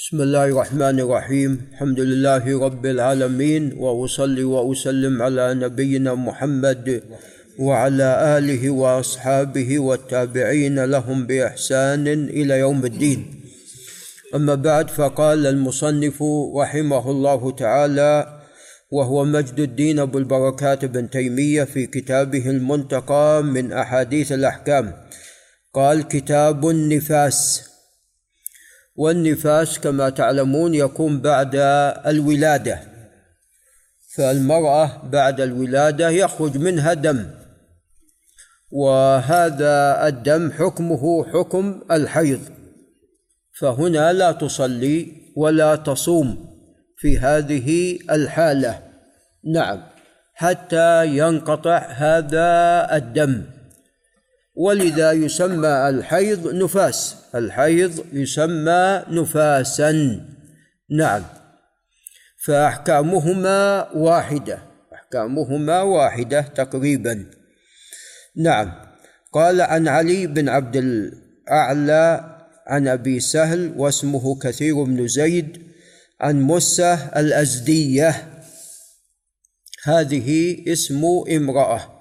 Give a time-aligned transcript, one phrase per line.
[0.00, 1.60] بسم الله الرحمن الرحيم.
[1.72, 7.02] الحمد لله رب العالمين وأصلي وأسلم على نبينا محمد
[7.58, 13.44] وعلى آله وأصحابه والتابعين لهم بإحسان إلى يوم الدين.
[14.34, 16.22] أما بعد فقال المصنف
[16.56, 18.40] رحمه الله تعالى
[18.90, 24.92] وهو مجد الدين أبو البركات بن تيمية في كتابه المنتقى من أحاديث الأحكام.
[25.74, 27.69] قال كتاب النفاس.
[29.00, 31.54] والنفاس كما تعلمون يكون بعد
[32.06, 32.80] الولادة.
[34.16, 37.26] فالمرأة بعد الولادة يخرج منها دم.
[38.70, 42.40] وهذا الدم حكمه حكم الحيض.
[43.60, 46.56] فهنا لا تصلي ولا تصوم
[46.96, 48.82] في هذه الحالة.
[49.54, 49.82] نعم
[50.34, 52.48] حتى ينقطع هذا
[52.96, 53.42] الدم.
[54.54, 57.16] ولذا يسمى الحيض نفاس.
[57.34, 60.20] الحيض يسمى نفاسا.
[60.90, 61.22] نعم.
[62.44, 64.58] فأحكامهما واحدة.
[64.94, 67.30] أحكامهما واحدة تقريبا.
[68.36, 68.72] نعم.
[69.32, 72.36] قال عن علي بن عبد الأعلى
[72.66, 75.62] عن أبي سهل واسمه كثير بن زيد
[76.20, 78.14] عن مسة الأزدية.
[79.84, 81.04] هذه اسم
[81.36, 81.99] امرأة.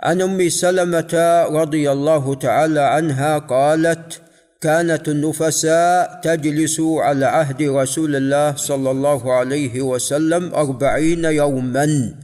[0.00, 4.20] عن أم سلمة رضي الله تعالى عنها قالت
[4.60, 12.14] كانت النفساء تجلس على عهد رسول الله صلى الله عليه وسلم أربعين يوما.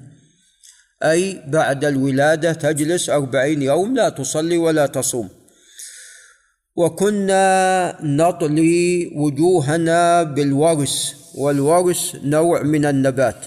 [1.03, 5.29] أي بعد الولادة تجلس أربعين يوم لا تصلي ولا تصوم.
[6.77, 13.45] وكنا نطلي وجوهنا بالورس والورس نوع من النبات.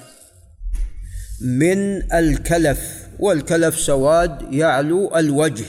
[1.42, 3.05] من الكلف.
[3.20, 5.66] والكلف سواد يعلو الوجه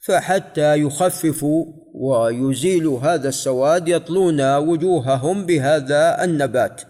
[0.00, 6.82] فحتى يخففوا ويزيلوا هذا السواد يطلون وجوههم بهذا النبات.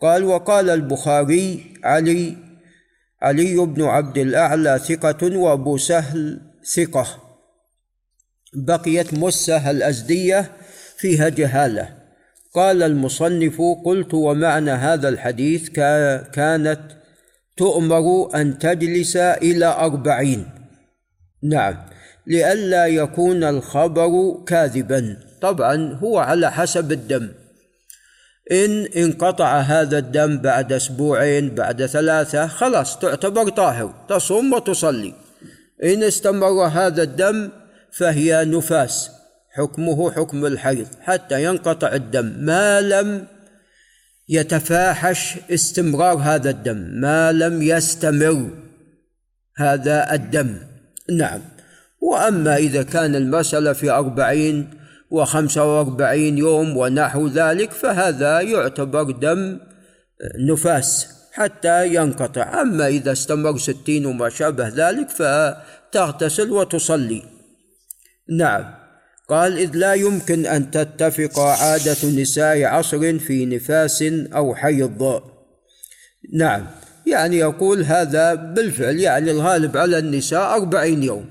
[0.00, 2.36] قال وقال البخاري علي
[3.22, 6.40] علي بن عبد الأعلى ثقة وأبو سهل
[6.74, 7.06] ثقة.
[8.54, 10.52] بقيت مسة الأزدية
[10.96, 11.88] فيها جهالة.
[12.54, 15.68] قال المصنف قلت ومعنى هذا الحديث
[16.32, 16.80] كانت
[17.56, 20.46] تؤمر أن تجلس إلى أربعين.
[21.42, 21.76] نعم
[22.26, 25.16] لئلا يكون الخبر كاذبا.
[25.40, 27.28] طبعا هو على حسب الدم.
[28.52, 35.14] إن انقطع هذا الدم بعد أسبوعين بعد ثلاثة خلاص تعتبر طاهر تصوم وتصلي.
[35.84, 37.50] إن استمر هذا الدم
[37.92, 39.10] فهي نفاس
[39.50, 42.32] حكمه حكم الحيض حتى ينقطع الدم.
[42.38, 43.26] ما لم
[44.28, 48.50] يتفاحش استمرار هذا الدم ما لم يستمر
[49.56, 50.56] هذا الدم.
[51.10, 51.40] نعم.
[52.00, 54.70] وأما إذا كان المسألة في أربعين
[55.10, 59.58] وخمسة وأربعين يوم ونحو ذلك فهذا يعتبر دم
[60.50, 62.62] نفاس حتى ينقطع.
[62.62, 67.22] أما إذا استمر ستين وما شابه ذلك فتغتسل وتصلي.
[68.28, 68.83] نعم.
[69.28, 74.04] قال إذ لا يمكن أن تتفق عادة نساء عصر في نفاس
[74.34, 75.22] أو حيض.
[76.32, 76.66] نعم
[77.06, 81.26] يعني يقول هذا بالفعل يعني الغالب على النساء أربعين يوم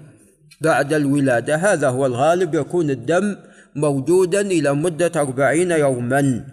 [0.61, 1.55] بعد الولادة.
[1.55, 3.35] هذا هو الغالب يكون الدم
[3.75, 6.45] موجودا إلى مدة أربعين يوما.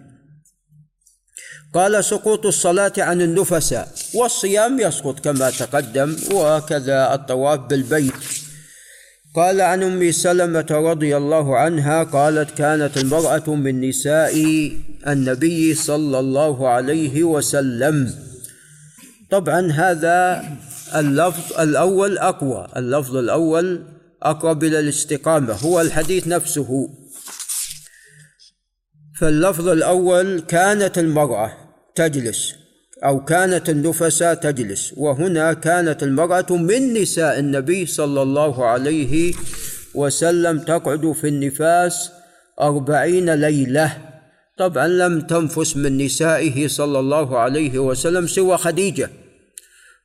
[1.73, 8.40] قال سقوط الصلاة عن النفساء والصيام يسقط كما تقدم وكذا الطواف بالبيت.
[9.35, 14.35] قال عن أم سلمة رضي الله عنها قالت كانت المرأة من نساء
[15.07, 18.13] النبي صلى الله عليه وسلم.
[19.29, 20.43] طبعا هذا
[20.95, 23.83] اللفظ الأول أقوى اللفظ الأول
[24.23, 26.89] أقرب إلى الاستقامة هو الحديث نفسه.
[29.19, 31.51] فاللفظ الأول كانت المرأة
[31.95, 32.60] تجلس
[33.03, 34.93] أو كانت النفساء تجلس.
[34.97, 39.33] وهنا كانت المرأة من نساء النبي صلى الله عليه
[39.95, 42.11] وسلم تقعد في النفاس
[42.61, 43.97] أربعين ليلة.
[44.57, 49.09] طبعا لم تنفس من نسائه صلى الله عليه وسلم سوى خديجة.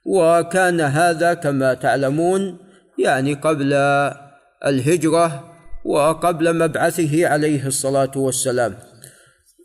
[0.06, 2.58] وكان هذا كما تعلمون
[2.98, 3.72] يعني قبل
[4.66, 5.44] الهجرة
[5.84, 8.74] وقبل مبعثه عليه الصلاة والسلام.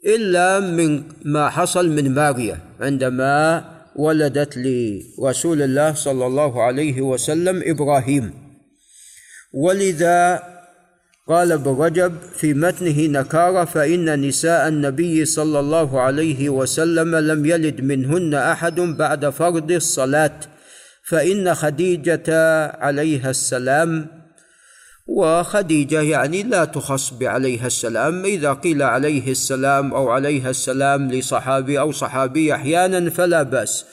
[0.05, 3.65] إلا من ما حصل من ماريا عندما
[3.95, 8.33] ولدت لرسول الله صلى الله عليه وسلم إبراهيم.
[9.53, 10.43] ولذا
[11.27, 17.81] قال ابن رجب في متنه نكارة فإن نساء النبي صلى الله عليه وسلم لم يلد
[17.81, 20.39] منهن أحد بعد فرض الصلاة
[21.03, 22.25] فإن خديجة
[22.65, 24.20] عليها السلام
[25.07, 31.91] وخديجة يعني لا تخص بعليها السلام إذا قيل عليه السلام أو عليها السلام لصحابي أو
[31.91, 33.85] صحابي أحيانا فلا بأس.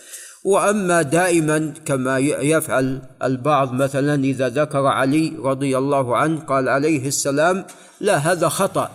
[0.45, 7.65] وأما دائما كما يفعل البعض مثلا إذا ذكر علي رضي الله عنه قال عليه السلام
[8.01, 8.91] لا هذا خطأ.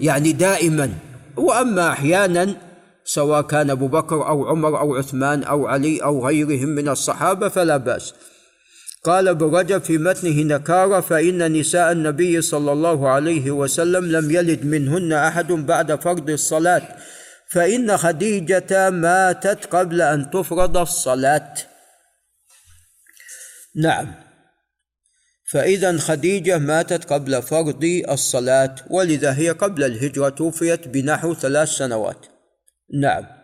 [0.00, 0.90] يعني دائما.
[1.36, 2.54] وأما أحيانا
[3.04, 7.76] سواء كان أبو بكر أو عمر أو عثمان أو علي أو غيرهم من الصحابة فلا
[7.76, 8.14] بأس.
[9.04, 14.64] قال ابن رجب في متنه نكارة فإن نساء النبي صلى الله عليه وسلم لم يلد
[14.64, 16.82] منهن أحد بعد فرض الصلاة
[17.48, 21.54] فإن خديجة ماتت قبل أن تفرض الصلاة.
[23.76, 24.14] نعم.
[25.50, 32.26] فإذا خديجة ماتت قبل فرض الصلاة ولذا هي قبل الهجرة توفيت بنحو ثلاث سنوات.
[32.94, 33.41] نعم.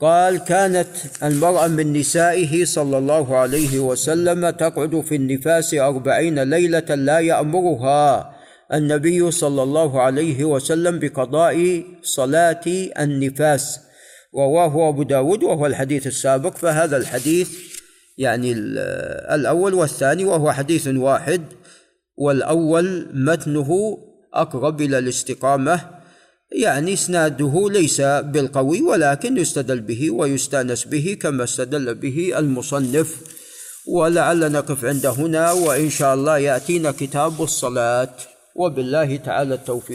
[0.00, 0.88] قال كانت
[1.22, 8.36] المرأة من نسائه صلى الله عليه وسلم تقعد في النفاس أربعين ليلة لا يأمرها
[8.74, 12.60] النبي صلى الله عليه وسلم بقضاء صلاة
[12.98, 13.80] النفاس
[14.34, 16.56] رواه أبو داود وهو الحديث السابق.
[16.56, 17.50] فهذا الحديث
[18.18, 18.52] يعني
[19.34, 21.42] الأول والثاني وهو حديث واحد
[22.16, 23.98] والأول متنه
[24.34, 25.95] أقرب إلى الاستقامة
[26.52, 33.16] يعني إسناده ليس بالقوي ولكن يستدل به ويستأنس به كما استدل به المصنف.
[33.86, 38.14] ولعل نقف عند هنا وإن شاء الله يأتينا كتاب الصلاة.
[38.54, 39.94] وبالله تعالى التوفيق.